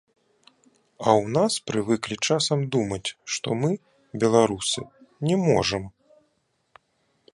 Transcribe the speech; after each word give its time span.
А 1.07 1.09
ў 1.21 1.25
нас 1.37 1.53
прывыклі 1.71 2.15
часам 2.27 2.59
думаць, 2.77 3.09
што 3.35 3.49
мы, 3.61 3.71
беларусы, 4.25 4.81
не 5.29 5.35
можам. 5.47 5.83